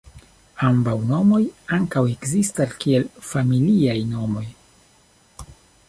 [0.69, 1.41] Ambaŭ nomoj
[1.77, 4.47] ankaŭ ekzistas kiel familiaj nomoj.